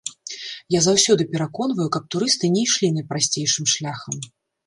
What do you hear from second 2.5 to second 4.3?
не ішлі найпрасцейшым шляхам.